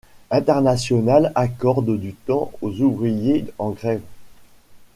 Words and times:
Internationale 0.31 1.31
accorde 1.35 1.99
du 1.99 2.15
temps 2.15 2.51
aux 2.63 2.79
ouvriers 2.81 3.45
en 3.59 3.69
grève. 3.69 4.01